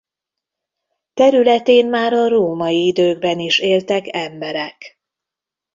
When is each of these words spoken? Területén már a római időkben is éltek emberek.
Területén 1.13 1.87
már 1.89 2.13
a 2.13 2.27
római 2.27 2.85
időkben 2.85 3.39
is 3.39 3.59
éltek 3.59 4.07
emberek. 4.15 4.99